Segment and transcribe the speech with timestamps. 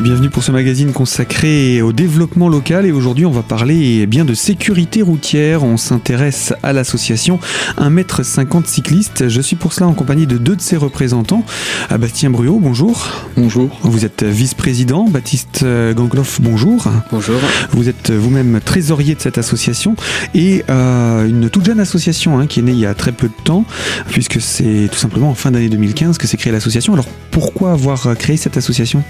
[0.00, 4.06] Et bienvenue pour ce magazine consacré au développement local et aujourd'hui on va parler eh
[4.06, 5.62] bien de sécurité routière.
[5.62, 7.38] On s'intéresse à l'association
[7.76, 9.28] 1m50 cyclistes.
[9.28, 11.44] Je suis pour cela en compagnie de deux de ses représentants.
[11.90, 13.08] Ah, Bastien Bruot, bonjour.
[13.36, 13.78] Bonjour.
[13.82, 15.04] Vous êtes vice-président.
[15.04, 16.88] Baptiste euh, Gangloff, bonjour.
[17.12, 17.38] Bonjour.
[17.72, 19.96] Vous êtes vous-même trésorier de cette association
[20.34, 23.28] et euh, une toute jeune association hein, qui est née il y a très peu
[23.28, 23.66] de temps
[24.08, 26.94] puisque c'est tout simplement en fin d'année 2015 que s'est créée l'association.
[26.94, 29.04] Alors pourquoi avoir créé cette association?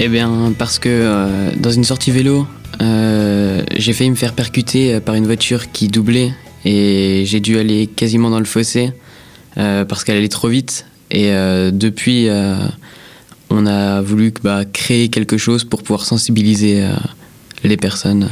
[0.00, 2.46] Eh bien, parce que euh, dans une sortie vélo,
[2.80, 6.32] euh, j'ai failli me faire percuter euh, par une voiture qui doublait
[6.64, 8.92] et j'ai dû aller quasiment dans le fossé
[9.54, 10.86] parce qu'elle allait trop vite.
[11.10, 11.30] Et
[11.72, 12.28] depuis,
[13.50, 16.84] on a voulu bah, créer quelque chose pour pouvoir sensibiliser
[17.64, 18.28] les personnes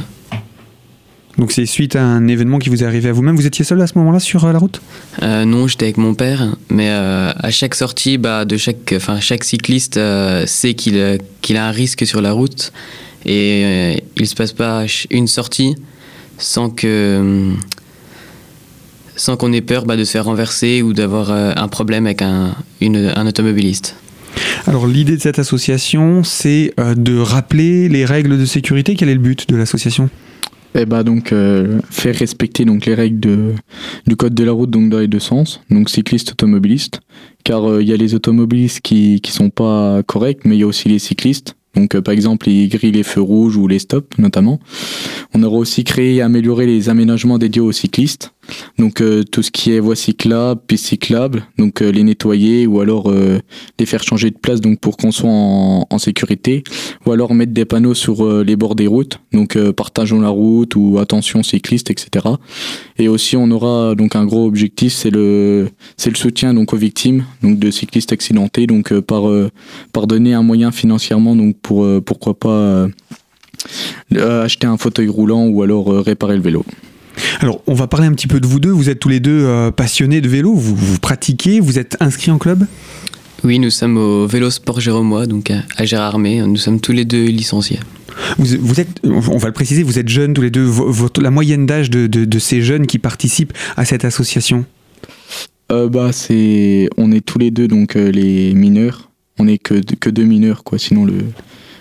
[1.37, 3.35] donc c'est suite à un événement qui vous est arrivé à vous-même.
[3.35, 4.81] Vous étiez seul à ce moment-là sur euh, la route?
[5.21, 9.19] Euh, Non, j'étais avec mon père, mais euh, à chaque sortie, bah, de chaque, enfin
[9.19, 9.99] chaque cycliste
[10.45, 12.71] sait qu'il a un risque sur la route
[13.25, 15.75] et il se passe pas une sortie
[16.37, 17.51] sans que
[19.15, 22.55] sans qu'on ait peur bah, de se faire renverser ou d'avoir un problème avec un,
[22.81, 23.95] un automobiliste.
[24.67, 28.95] Alors l'idée de cette association, c'est de rappeler les règles de sécurité.
[28.95, 30.09] Quel est le but de l'association?
[30.75, 33.53] Eh bah donc euh, faire respecter donc les règles de,
[34.05, 37.01] du code de la route donc dans les deux sens, donc cycliste automobiliste,
[37.43, 40.63] car euh, il y a les automobilistes qui qui sont pas corrects, mais il y
[40.63, 41.55] a aussi les cyclistes.
[41.75, 44.59] Donc euh, par exemple ils grillent les feux rouges ou les stops notamment.
[45.33, 48.33] On aura aussi créé et amélioré les aménagements dédiés aux cyclistes.
[48.77, 52.79] Donc euh, tout ce qui est voies cyclables, pistes cyclables, donc euh, les nettoyer ou
[52.79, 53.39] alors euh,
[53.79, 56.63] les faire changer de place donc pour qu'on soit en, sécurité,
[57.05, 60.99] ou alors mettre des panneaux sur les bords des routes, donc partageons la route ou
[60.99, 62.25] attention cycliste, etc.
[62.99, 67.57] Et aussi on aura donc un gros objectif, c'est le soutien donc aux victimes donc
[67.57, 69.23] de cyclistes accidentés, donc par
[69.91, 72.87] par donner un moyen financièrement donc pour pourquoi pas
[74.15, 76.63] acheter un fauteuil roulant ou alors réparer le vélo.
[77.39, 78.71] Alors, on va parler un petit peu de vous deux.
[78.71, 82.31] Vous êtes tous les deux euh, passionnés de vélo, vous, vous pratiquez, vous êtes inscrits
[82.31, 82.65] en club?
[83.43, 86.41] Oui, nous sommes au Vélo Sport Jérômois, donc à Gérardmer.
[86.41, 87.79] Nous sommes tous les deux licenciés.
[88.37, 90.69] Vous, êtes, on va le préciser, vous êtes jeunes tous les deux.
[91.21, 94.65] la moyenne d'âge de, ces jeunes qui participent à cette association?
[95.71, 99.09] Euh, bah, c'est, on est tous les deux donc euh, les mineurs.
[99.37, 100.79] On n'est que, que deux mineurs, quoi.
[100.79, 101.25] Sinon le,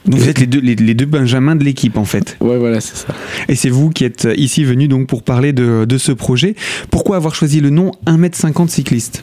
[0.07, 2.37] donc vous êtes les deux, les, deux Benjamins de l'équipe en fait.
[2.41, 3.15] Ouais, voilà, c'est ça.
[3.49, 6.55] Et c'est vous qui êtes ici venu donc pour parler de, de ce projet.
[6.91, 9.23] Pourquoi avoir choisi le nom 1m50 cycliste?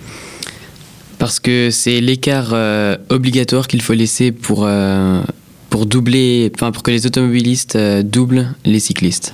[1.20, 5.22] Parce que c'est l'écart euh, obligatoire qu'il faut laisser pour, euh,
[5.70, 9.34] pour doubler, enfin pour que les automobilistes euh, doublent les cyclistes.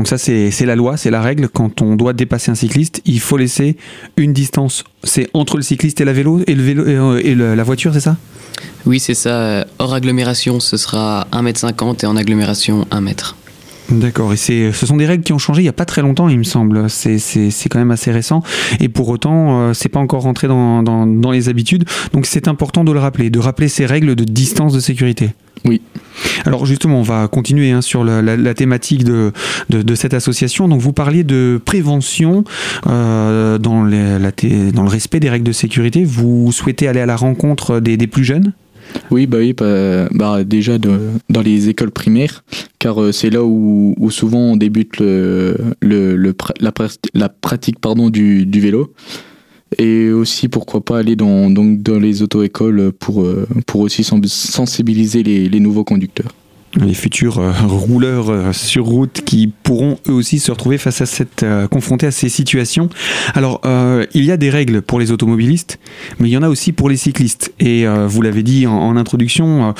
[0.00, 1.50] Donc ça c'est la loi, c'est la règle.
[1.50, 3.76] Quand on doit dépasser un cycliste, il faut laisser
[4.16, 4.82] une distance.
[5.04, 8.16] C'est entre le cycliste et la vélo et le vélo et la voiture, c'est ça?
[8.86, 9.66] Oui, c'est ça.
[9.78, 13.14] Hors agglomération, ce sera 1m50 et en agglomération, 1 m.
[13.90, 16.30] D'accord, et ce sont des règles qui ont changé il n'y a pas très longtemps,
[16.30, 16.88] il me semble.
[16.88, 17.18] C'est
[17.68, 18.42] quand même assez récent.
[18.80, 21.84] Et pour autant, euh, c'est pas encore rentré dans, dans les habitudes.
[22.14, 25.34] Donc c'est important de le rappeler, de rappeler ces règles de distance de sécurité.
[25.64, 25.82] Oui.
[26.44, 29.32] Alors justement, on va continuer hein, sur la, thématique de,
[29.94, 30.68] cette association.
[30.68, 32.44] Donc vous parliez de prévention
[32.86, 36.04] euh, dans, le respect des règles de sécurité.
[36.04, 38.52] Vous souhaitez aller à la rencontre des, plus jeunes?
[39.10, 42.42] Oui, bah oui, bah, bah déjà dans les écoles primaires,
[42.78, 46.72] car euh, c'est là où, souvent on débute la,
[47.40, 48.92] pratique pardon, du vélo
[49.78, 55.22] et aussi pourquoi pas aller dans, donc, dans les auto-écoles pour, euh, pour aussi sensibiliser
[55.22, 56.32] les, les nouveaux conducteurs
[56.78, 61.06] les futurs euh, rouleurs euh, sur route qui pourront eux aussi se retrouver face à
[61.06, 62.88] cette euh, confrontés à ces situations.
[63.34, 63.60] Alors
[64.14, 65.78] il y a des règles pour les automobilistes,
[66.18, 67.52] mais il y en a aussi pour les cyclistes.
[67.60, 69.74] Et vous l'avez dit en, introduction,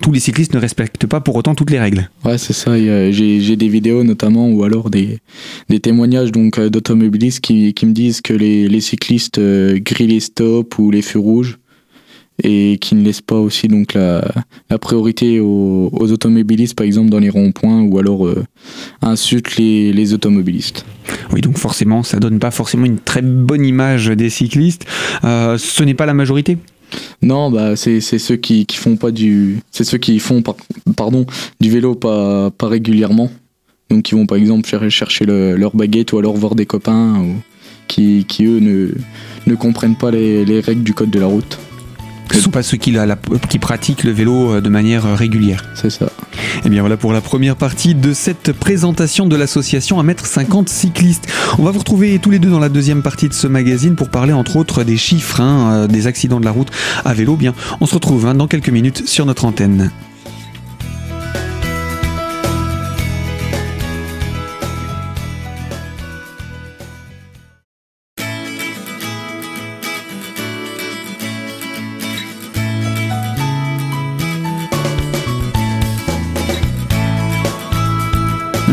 [0.00, 2.08] tous les cyclistes ne respectent pas pour autant toutes les règles.
[2.24, 2.76] Ouais, c'est ça.
[2.78, 5.18] J'ai des vidéos notamment ou alors des,
[5.68, 10.78] des témoignages donc d'automobilistes qui, qui, me disent que les, les cyclistes grillent les stops
[10.78, 11.58] ou les feux rouges
[12.42, 14.26] et qui ne laisse pas aussi donc la,
[14.70, 18.44] la priorité aux, automobilistes, par exemple dans les ronds-points, ou alors euh,
[19.02, 20.84] insulte les, les, automobilistes.
[21.32, 24.84] Oui, donc forcément, ça donne pas forcément une très bonne image des cyclistes.
[25.24, 26.58] Euh, ce n'est pas la majorité?
[27.22, 30.42] Non, bah c'est ceux qui, qui font pas du, c'est ceux qui font
[30.96, 31.26] pardon
[31.60, 33.30] du vélo pas, pas régulièrement.
[33.90, 37.34] Donc qui vont par exemple chercher leur baguette ou alors voir des copains ou
[37.88, 38.90] qui, qui eux ne,
[39.46, 41.58] ne comprennent pas les, les règles du code de la route.
[42.36, 43.16] Ce ne sont pas ceux qui, la- la-
[43.48, 45.64] qui pratiquent le vélo euh, de manière euh, régulière.
[45.74, 46.10] C'est ça.
[46.66, 51.26] Et bien voilà pour la première partie de cette présentation de l'association 1m50 cyclistes.
[51.58, 54.10] On va vous retrouver tous les deux dans la deuxième partie de ce magazine pour
[54.10, 56.68] parler entre autres des chiffres hein, euh, des accidents de la route
[57.06, 57.36] à vélo.
[57.36, 59.90] Bien, on se retrouve hein, dans quelques minutes sur notre antenne.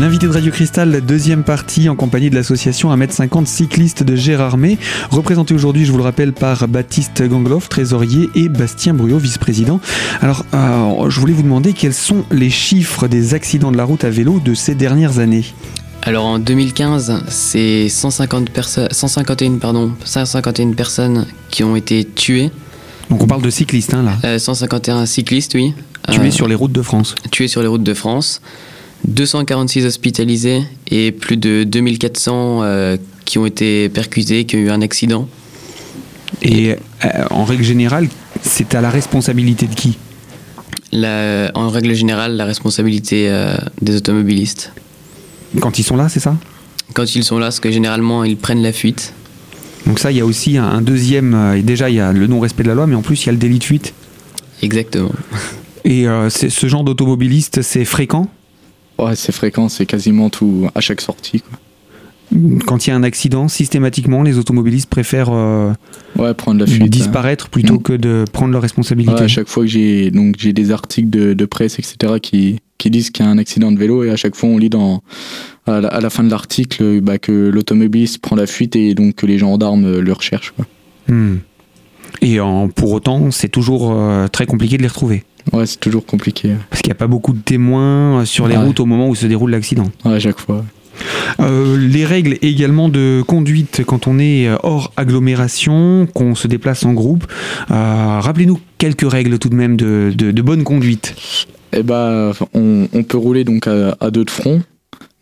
[0.04, 4.76] L'invité de Radio Cristal, la deuxième partie en compagnie de l'association 1m50 cyclistes de Gérardmer,
[5.10, 9.80] représenté aujourd'hui, je vous le rappelle, par Baptiste Gangloff, trésorier, et Bastien Bruyot, vice-président.
[10.20, 14.04] Alors, euh, je voulais vous demander quels sont les chiffres des accidents de la route
[14.04, 15.46] à vélo de ces dernières années
[16.02, 22.50] Alors en 2015, c'est 150 perso- 151, pardon, 151 personnes qui ont été tuées.
[23.08, 24.18] Donc on parle de cyclistes, hein, là.
[24.24, 25.72] Euh, 151 cyclistes, oui.
[26.10, 27.14] Tués Euh, sur les routes de France.
[27.30, 28.42] tués sur les routes de France.
[29.06, 34.82] 246 hospitalisés et plus de 2400 euh, qui ont été percutés, qui ont eu un
[34.82, 35.28] accident.
[36.42, 36.76] Et euh,
[37.30, 38.08] en règle générale,
[38.42, 39.96] c'est à la responsabilité de qui?
[40.92, 44.72] La- en règle générale, la responsabilité euh, des automobilistes.
[45.60, 46.36] Quand ils sont là, c'est ça?
[46.94, 49.12] Quand ils sont là, parce que généralement, ils prennent la fuite.
[49.86, 51.60] Donc ça, il y a aussi un, un deuxième...
[51.62, 53.32] déjà, il y a le non-respect de la loi, mais en plus, il y a
[53.32, 53.92] le délit de fuite.
[54.62, 55.12] Exactement.
[55.84, 58.28] Et ce genre d'automobiliste, c'est fréquent?
[58.98, 61.40] Ouais, c'est fréquent, c'est quasiment tout à chaque sortie.
[61.40, 61.58] Quoi.
[62.66, 65.72] Quand il y a un accident, systématiquement, les automobilistes préfèrent euh,
[66.16, 66.88] Ouais, prendre la fuite.
[66.90, 67.82] disparaître plutôt Mm.
[67.82, 68.62] que de prendre leurs hein.
[68.62, 69.14] responsabilités.
[69.14, 72.60] Ouais, à chaque fois que j'ai donc j'ai des articles de, de presse, etc., qui,
[72.78, 74.70] qui disent qu'il y a un accident de vélo, et à chaque fois on lit
[74.70, 75.02] dans
[75.66, 79.16] à la, à la fin de l'article bah, que l'automobiliste prend la fuite et donc
[79.16, 80.52] que les gendarmes euh, le recherchent.
[80.56, 80.66] Quoi.
[81.08, 81.36] Hmm.
[82.22, 85.24] Et en- pour autant, c'est toujours euh, très compliqué de les retrouver.
[85.52, 86.54] Ouais, c'est toujours compliqué.
[86.70, 88.62] Parce qu'il n'y a pas beaucoup de témoins euh, sur les Ouais.
[88.64, 89.90] routes au moment où se déroule l'accident.
[90.04, 90.64] Ouais, à chaque fois.
[91.40, 96.84] Euh, les règles également de conduite quand on est euh, hors agglomération, qu'on se déplace
[96.84, 97.26] en groupe.
[97.70, 101.14] Euh, Rappelez-nous quelques règles tout de même de, de- de bonne conduite.
[101.72, 104.62] Et bah, on, on peut rouler donc à, à deux de front.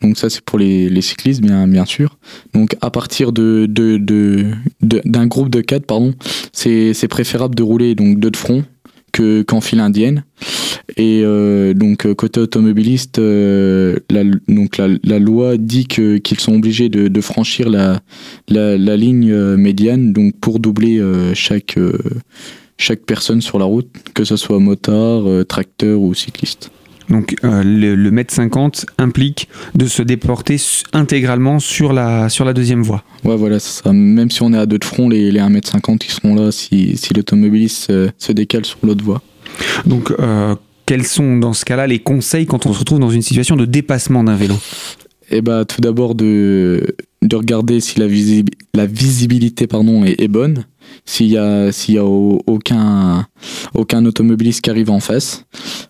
[0.02, 2.18] Donc ça c'est pour les, les cyclistes bien bien sûr.
[2.54, 4.50] Donc à partir de de- de-
[4.82, 6.12] de- d'un groupe de quatre pardon,
[6.52, 8.64] c'est c'est préférable de rouler donc deux de front
[9.12, 10.24] que qu'en file indienne.
[10.96, 16.40] Et euh, donc euh, côté automobiliste, euh, la, donc la, la loi dit que qu'ils
[16.40, 18.00] sont obligés de, de franchir la,
[18.48, 21.98] la la ligne euh, médiane donc pour doubler euh, chaque euh,
[22.78, 26.70] chaque personne sur la route, que ce soit motard, tracteur ou cycliste.
[27.12, 30.56] Donc euh, le, le mètre 50 implique de se déporter
[30.92, 33.04] intégralement sur la, sur la deuxième voie.
[33.24, 33.92] Ouais, voilà, ça.
[33.92, 36.96] Même si on est à deux de front, les, les 1m50 qui seront là si,
[36.96, 39.22] si l'automobiliste se, se décale sur l'autre voie.
[39.86, 40.56] Donc euh,
[40.86, 43.66] quels sont dans ce cas-là les conseils quand on se retrouve dans une situation de
[43.66, 44.56] dépassement d'un vélo?
[45.30, 50.28] Et bah, tout d'abord, de, de regarder si la, visib- la visibilité pardon, est, est
[50.28, 50.64] bonne,
[51.04, 53.26] s'il y a, s'il y a au- aucun,
[53.74, 55.44] aucun automobiliste qui arrive en face,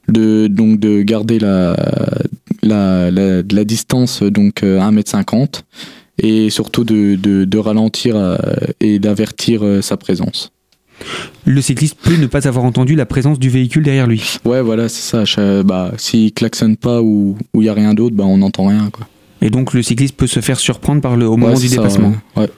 [0.08, 1.76] de, donc de garder la,
[2.62, 5.62] la, la, la distance donc euh, 1m50
[6.22, 8.36] et surtout de, de, de ralentir euh,
[8.80, 10.52] et d'avertir euh, sa présence.
[11.46, 14.22] Le cycliste peut ne pas avoir entendu la présence du véhicule derrière lui.
[14.44, 15.62] Ouais, voilà, c'est ça.
[15.64, 18.88] Bah, s'il klaxonne pas ou il y a rien d'autre, bah, on n'entend rien.
[18.92, 19.08] Quoi.
[19.40, 21.76] Et donc le cycliste peut se faire surprendre par le, au moment Ouais, du ça,
[21.78, 22.12] dépassement.
[22.36, 22.48] ouais.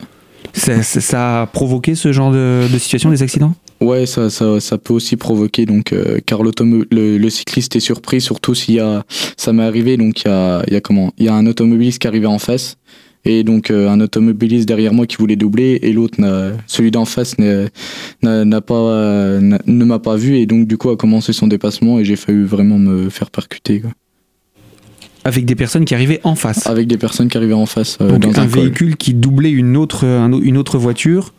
[0.54, 3.54] Ça, ça- ça a provoqué ce genre de, de situation, des accidents?
[3.80, 8.20] Ouais, ça, ça, ça peut aussi provoquer, donc, euh, car le, le cycliste est surpris,
[8.20, 9.04] surtout s'il y a.
[9.36, 11.98] Ça m'est arrivé, donc il y a, y a comment Il y a un automobiliste
[11.98, 12.76] qui arrivait en face,
[13.24, 16.18] et donc euh, un automobiliste derrière moi qui voulait doubler, et l'autre,
[16.66, 20.96] celui d'en face, n'a pas, euh, ne m'a pas vu, et donc du coup a
[20.96, 23.90] commencé son dépassement, et j'ai failli vraiment me faire percuter, quoi.
[25.24, 26.66] Avec des personnes qui arrivaient en face.
[26.66, 29.76] Avec des personnes qui arrivaient en face euh, donc dans un, véhicule qui doublait une
[29.76, 31.32] autre, un au- une autre voiture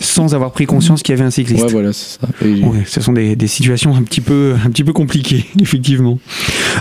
[0.00, 1.64] sans avoir pris conscience qu'il y avait un cycliste.
[1.64, 2.26] Ouais, voilà, c'est ça.
[2.44, 6.18] Et- Ouais, ce sont des, des situations un petit peu, un petit peu compliquées, effectivement.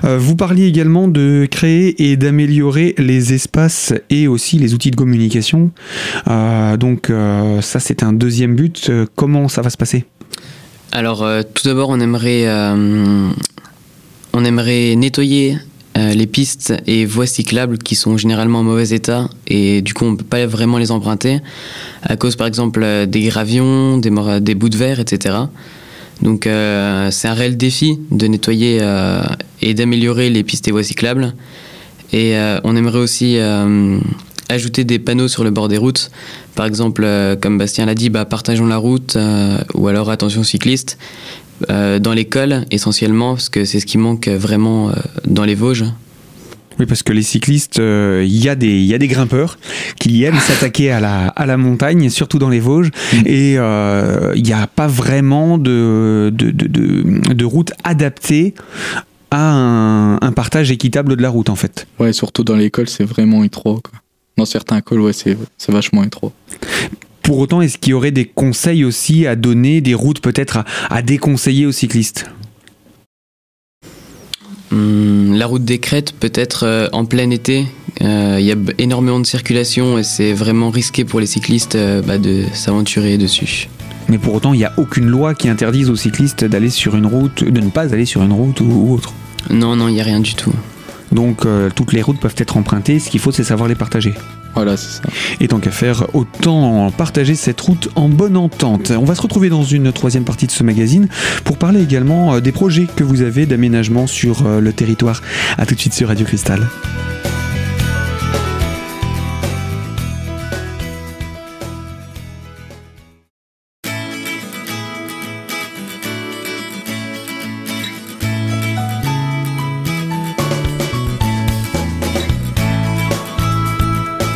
[0.06, 4.96] Euh, vous parliez également de créer et d'améliorer les espaces et aussi les outils de
[4.96, 5.72] communication.
[6.30, 8.88] Euh, donc euh, ça, c'est un deuxième but.
[8.90, 10.06] Euh, comment ça va se passer?
[10.94, 13.30] Alors, euh, tout d'abord, on aimerait, euh,
[14.34, 15.58] on aimerait nettoyer
[15.98, 20.06] euh, les pistes et voies cyclables qui sont généralement en mauvais état et du coup,
[20.06, 21.40] on ne peut pas vraiment les emprunter
[22.04, 24.10] à cause, par exemple, euh, des gravions, des,
[24.56, 25.36] bouts de verre, etc.
[26.22, 28.80] Donc, euh, c'est un réel défi de nettoyer
[29.62, 31.34] et d'améliorer les pistes et voies cyclables.
[32.14, 33.38] Et on aimerait aussi
[34.50, 36.12] ajouter des panneaux sur le bord des routes.
[36.56, 37.08] Par exemple,
[37.42, 39.18] comme Bastien l'a dit, bah, partageons la route
[39.74, 40.98] ou alors attention cycliste.
[41.70, 44.92] Dans l'école, essentiellement, parce que c'est ce qui manque vraiment
[45.26, 45.86] dans les Vosges.
[46.80, 49.58] Oui, parce que les cyclistes, il euh, y, a des, y a des grimpeurs
[50.00, 53.18] qui aiment s'attaquer à la, à la montagne, surtout dans les Vosges, mm.
[53.26, 58.54] et il euh, n'y a pas vraiment de, de, de, de, route adaptée
[59.32, 59.54] à
[60.22, 61.88] un, partage équitable de la route, en fait.
[62.00, 63.80] Ouais, surtout dans l'école, c'est vraiment étroit.
[63.84, 64.00] Quoi.
[64.38, 65.38] Dans certains cols, ouais, c'est
[65.70, 66.32] vachement étroit.
[67.32, 70.66] Pour autant, est-ce qu'il y aurait des conseils aussi à donner, des routes peut-être à,
[70.90, 72.30] à déconseiller aux cyclistes?
[74.70, 77.68] Hmm, la route des crêtes, peut-être euh, en plein été,
[78.02, 82.02] euh, il y a énormément de circulation et c'est vraiment risqué pour les cyclistes euh,
[82.02, 83.70] bah, de s'aventurer dessus.
[84.10, 87.06] Mais pour autant, il n'y a aucune loi qui interdise aux cyclistes d'aller sur une
[87.06, 89.14] route, de ne pas aller sur une route ou, autre?
[89.50, 90.52] Non, non, il n'y a rien du tout.
[91.14, 94.14] Donc toutes les routes peuvent être empruntées, ce qu'il faut c'est savoir les partager.
[94.56, 95.04] Voilà, c'est ça.
[95.40, 98.92] Et tant qu'à faire, autant partager cette route en bonne entente.
[98.92, 101.08] On va se retrouver dans une troisième partie de ce magazine
[101.44, 105.22] pour parler également euh, des projets que vous avez d'aménagement sur euh, le territoire.
[105.58, 106.68] A tout de suite sur Radio Cristal.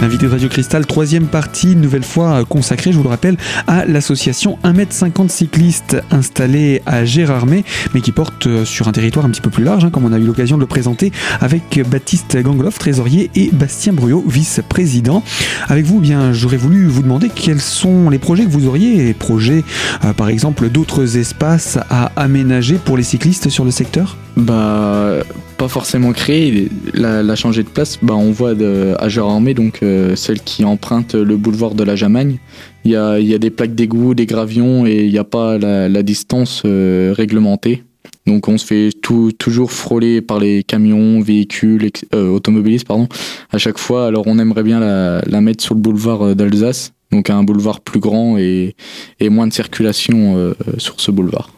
[0.02, 4.60] Invité de Radio Cristal, troisième partie, nouvelle fois consacrée, je vous le rappelle, à l'association
[4.64, 9.50] 1m50 cyclistes installée à Gérardmer, mais qui porte euh, sur un territoire un petit peu
[9.50, 13.32] plus large, hein, comme on a eu l'occasion de le présenter avec Baptiste Gangloff, trésorier,
[13.36, 15.24] et Bastien Bruyot, vice-président.
[15.70, 19.14] Avec vous, eh bien, j'aurais voulu vous demander quels sont les projets que vous auriez,
[19.14, 19.64] projets,
[20.04, 24.18] euh, par exemple, d'autres espaces à aménager pour les cyclistes sur le secteur?
[24.36, 25.24] Bah,
[25.58, 28.00] pas forcément créer, la, changer de place.
[28.02, 31.96] Bah, on voit de, à Gérardmer, donc euh, celle qui emprunte le boulevard de la
[31.96, 32.38] Jamagne.
[32.84, 35.58] Il y a, y a, des plaques d'égout, des gravions et il n'y a pas
[35.58, 37.84] la, distance euh, réglementée.
[38.28, 43.08] Donc on se fait tout, toujours frôler par les camions, véhicules, euh, automobilistes, pardon,
[43.52, 44.08] à chaque fois.
[44.08, 48.00] Alors on aimerait bien la, la mettre sur le boulevard d'Alsace, donc un boulevard plus
[48.00, 48.76] grand et,
[49.20, 51.55] et moins de circulation sur ce boulevard.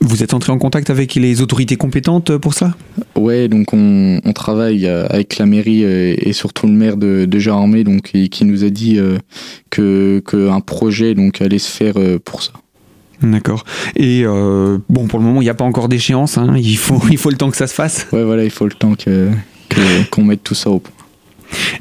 [0.00, 2.74] Vous êtes entré en contact avec les autorités compétentes pour ça?
[3.14, 7.82] Ouais, donc on, travaille euh, avec la mairie euh, et surtout le maire de, de
[7.82, 9.18] donc qui nous a dit euh,
[9.70, 12.52] que qu'un projet donc allait se faire pour ça.
[13.22, 13.64] D'accord.
[13.94, 16.36] Et bon, pour le moment, il n'y a pas encore d'échéance.
[16.36, 16.54] Hein.
[16.56, 18.06] Il faut il faut le temps que ça se fasse.
[18.12, 19.30] Ouais, voilà, il faut le temps que
[20.10, 20.92] qu'on mette tout ça au point.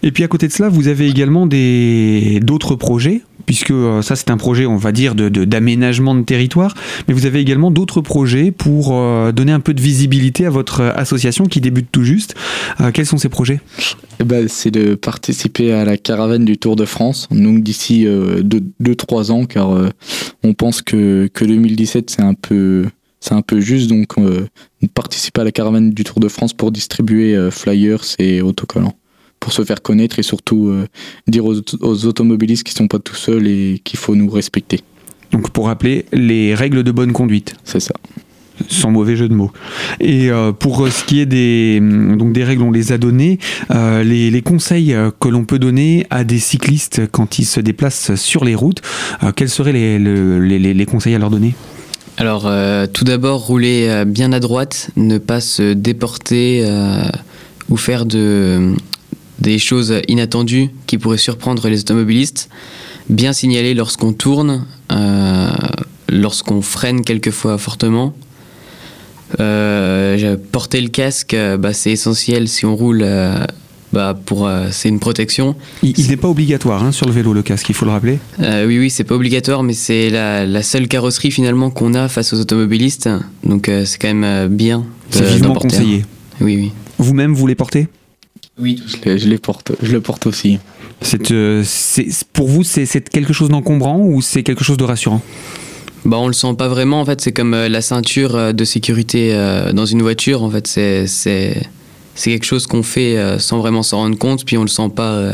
[0.04, 3.22] Et puis à côté de cela, vous avez également des d'autres projets?
[3.46, 6.74] Puisque euh, ça c'est un projet, on va dire, d'aménagement de, territoire,
[7.08, 10.82] mais vous avez également d'autres projets pour euh, donner un peu de visibilité à votre
[10.82, 12.36] association qui débute tout juste.
[12.82, 13.60] Euh, quels sont ces projets?
[14.20, 19.32] Eh ben, C'est de participer à la caravane du Tour de France, donc d'ici 2-3
[19.32, 19.70] ans, car
[20.44, 22.86] on pense que, que 2017 c'est un peu
[23.20, 24.16] c'est un peu juste, donc
[24.94, 28.96] participer à la caravane du Tour de France pour distribuer flyers et autocollants
[29.39, 30.88] pour se faire connaître et surtout euh,
[31.27, 34.80] dire aux, automobilistes qu'ils sont pas tout seuls et qu'il faut nous respecter.
[35.32, 37.56] Donc pour rappeler les règles de bonne conduite.
[37.63, 37.94] C'est ça.
[38.70, 39.51] Sans mauvais jeu de mots.
[40.00, 43.38] Et euh, pour ce qui est des, mm, donc des règles, on les a données.
[43.70, 48.46] Euh, les, conseils que l'on peut donner à des cyclistes quand ils se déplacent sur
[48.46, 48.82] les routes,
[49.36, 51.56] quels seraient les, les, les, conseils à leur donner?
[52.18, 52.50] Alors,
[52.94, 56.63] tout d'abord, rouler bien à droite, ne pas se déporter
[57.70, 58.75] ou faire de,
[59.39, 62.50] des choses inattendues qui pourraient surprendre les automobilistes,
[63.10, 65.50] bien signaler lorsqu'on tourne, euh,
[66.10, 68.13] lorsqu'on freine quelquefois fortement.
[69.39, 73.01] Euh, porter le casque, bah, c'est essentiel si on roule.
[73.04, 73.44] Euh,
[73.94, 75.56] bah, pour c'est une protection.
[75.82, 78.20] Il n'est pas obligatoire hein, sur le vélo le casque, il faut le rappeler.
[78.39, 82.34] oui oui, c'est pas obligatoire, mais c'est la, la, seule carrosserie finalement qu'on a face
[82.34, 83.10] aux automobilistes,
[83.46, 84.84] donc c'est quand même bien.
[85.12, 86.04] C'est vivement conseillé.
[86.42, 86.72] Oui oui.
[86.98, 87.88] Vous-même vous les portez?
[88.58, 90.60] Oui, je, les porte, je le porte aussi.
[91.32, 91.64] Euh,
[92.32, 95.22] pour vous, c'est, quelque chose d'encombrant ou c'est quelque chose de rassurant?
[96.06, 97.02] Bah, on le sent pas vraiment.
[97.02, 99.36] En fait, c'est comme euh, la ceinture euh, de sécurité
[99.74, 100.44] dans une voiture.
[100.44, 101.68] En fait, c'est, c'est,
[102.16, 104.46] quelque chose qu'on fait sans vraiment s'en rendre compte.
[104.46, 105.34] Puis on le sent pas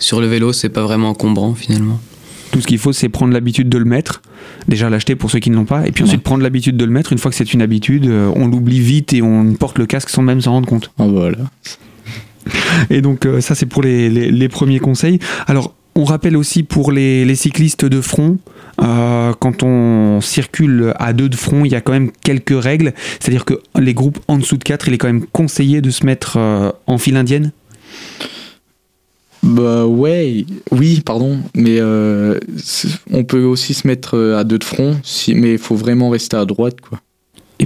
[0.00, 0.52] sur le vélo.
[0.52, 2.00] C'est pas vraiment encombrant finalement.
[2.50, 4.22] Tout ce qu'il faut, c'est prendre l'habitude de le mettre.
[4.66, 6.90] Déjà l'acheter pour ceux qui ne l'ont pas, et puis ensuite prendre l'habitude de le
[6.90, 7.12] mettre.
[7.12, 10.22] Une fois que c'est une habitude, on l'oublie vite et on porte le casque sans
[10.22, 10.90] même s'en rendre compte.
[10.98, 11.38] Ah, voilà.
[12.90, 15.18] Et donc euh, ça c'est pour les, premiers conseils.
[15.46, 18.38] Alors on rappelle aussi pour les, cyclistes de front,
[18.82, 22.92] euh, quand on circule à deux de front, il y a quand même quelques règles.
[23.18, 26.04] C'est-à-dire que les groupes en dessous de 4, il est quand même conseillé de se
[26.04, 27.50] mettre euh, en file indienne?
[29.42, 34.96] Bah ouais, oui, pardon, mais on peut aussi se mettre à deux de front,
[35.28, 37.00] mais il faut vraiment rester à droite, quoi.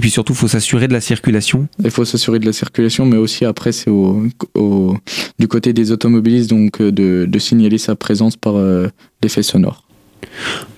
[0.01, 1.67] Et puis surtout, il faut s'assurer de la circulation.
[1.83, 4.23] Il faut s'assurer de la circulation, mais aussi après, c'est au,
[4.55, 4.97] au-
[5.37, 8.87] du côté des automobilistes, donc euh, de, de signaler sa présence par euh,
[9.21, 9.83] l'effet sonore.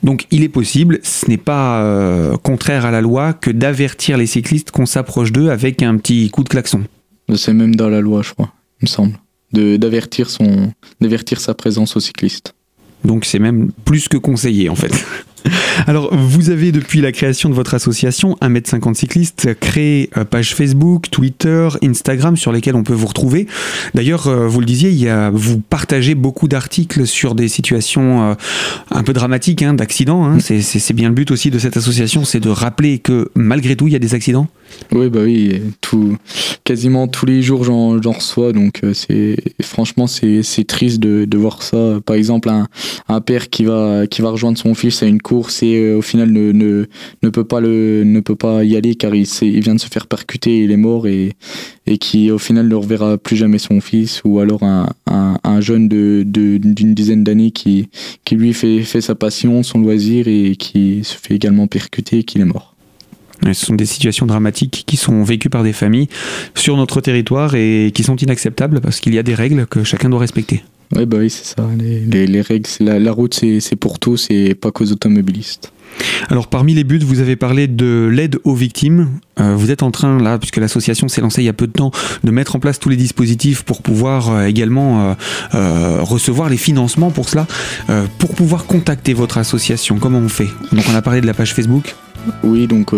[0.04, 4.26] Donc il est possible, ce n'est pas euh, contraire à la loi que d'avertir les
[4.28, 6.84] cyclistes qu'on s'approche d'eux avec un petit coup de klaxon.
[7.34, 8.52] C'est même dans la loi, je crois,
[8.82, 9.18] il me semble,
[9.54, 12.56] d'avertir sa présence aux cyclistes.
[13.06, 14.92] Donc c'est même plus que conseillé en fait.
[15.88, 21.10] Alors vous avez depuis la création de votre association 1m50 cyclistes créé euh, page Facebook,
[21.12, 23.48] Twitter, Instagram sur lesquels on peut vous retrouver.
[23.94, 28.32] D'ailleurs euh, vous le disiez, il y a, vous partagez beaucoup d'articles sur des situations
[28.32, 28.34] euh,
[28.92, 30.26] un peu dramatiques hein, d'accidents.
[30.26, 30.40] hein.
[30.40, 33.88] C'est- C'est bien le but aussi de cette association, c'est de rappeler que malgré tout
[33.88, 34.48] il y a des accidents.
[34.92, 36.18] Oui, bah oui, tout,
[36.64, 42.00] quasiment tous les jours j'en reçois, donc c'est franchement c'est triste de, de voir ça.
[42.06, 42.68] Par exemple, un,
[43.08, 46.02] un père qui va qui va rejoindre son fils à une course et euh, au
[46.02, 46.86] final ne, ne,
[47.24, 49.88] ne peut pas le ne peut pas y aller car il, il vient de se
[49.96, 51.34] faire percuter, il est mort et
[51.86, 55.60] et qui au final ne reverra plus jamais son fils ou alors un, un, un
[55.62, 57.90] jeune de de- d'une dizaine d'années qui
[58.26, 62.24] qui lui fait fait sa passion, son loisir et qui se fait également percuter et
[62.24, 62.70] qu'il est mort.
[63.46, 66.08] Ce sont des situations dramatiques qui sont vécues par des familles
[66.56, 70.10] sur notre territoire et qui sont inacceptables parce qu'il y a des règles que chacun
[70.10, 70.64] doit respecter.
[70.96, 71.68] Oui, bah oui, c'est ça.
[71.78, 74.92] Les, les, les règles, c'est la, la route, c'est c'est pour tous et pas qu'aux
[74.92, 75.72] automobilistes.
[76.30, 79.10] Alors parmi les buts, vous avez parlé de l'aide aux victimes.
[79.40, 81.72] Euh, vous êtes en train, là, puisque l'association s'est lancée il y a peu de
[81.72, 81.92] temps,
[82.24, 85.16] de mettre en place tous les dispositifs pour pouvoir euh, également
[85.54, 87.46] euh, recevoir les financements pour cela.
[88.18, 90.48] Pour pouvoir contacter votre association, comment on fait?
[90.72, 91.96] Donc on a parlé de la page Facebook.
[92.44, 92.92] Oui, donc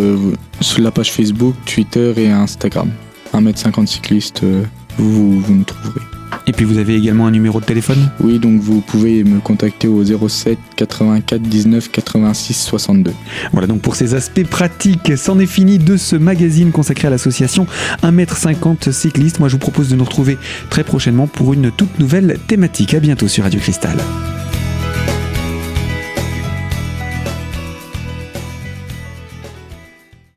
[0.61, 2.89] sur la page Facebook, Twitter et Instagram.
[3.35, 4.63] 1m50 cycliste, euh,
[4.97, 6.01] vous, vous nous trouverez.
[6.47, 8.09] Et puis vous avez également un numéro de téléphone?
[8.19, 13.11] Oui, donc vous pouvez me contacter au 07 84 19 86 62.
[13.51, 17.65] Voilà donc pour ces aspects pratiques, c'en est fini de ce magazine consacré à l'association
[18.03, 19.39] 1m50 cyclistes.
[19.39, 20.37] Moi je vous propose de nous retrouver
[20.69, 22.93] très prochainement pour une toute nouvelle thématique.
[22.93, 23.97] À bientôt sur Radio Cristal.